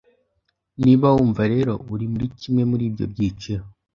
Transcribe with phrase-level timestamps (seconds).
[0.83, 3.63] Niba wumva rero uri muri kimwe muri ibyo byiciro,